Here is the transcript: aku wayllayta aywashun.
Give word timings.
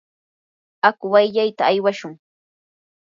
aku 0.87 1.05
wayllayta 1.13 1.63
aywashun. 1.69 2.13